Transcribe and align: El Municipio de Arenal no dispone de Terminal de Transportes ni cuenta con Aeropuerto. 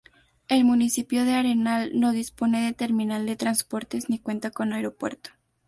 El 0.47 0.63
Municipio 0.65 1.25
de 1.25 1.35
Arenal 1.35 1.91
no 1.99 2.11
dispone 2.11 2.65
de 2.65 2.73
Terminal 2.73 3.27
de 3.27 3.35
Transportes 3.35 4.09
ni 4.09 4.17
cuenta 4.17 4.49
con 4.49 4.73
Aeropuerto. 4.73 5.29